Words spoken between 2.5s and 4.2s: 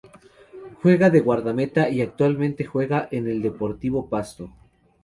juega en el Deportivo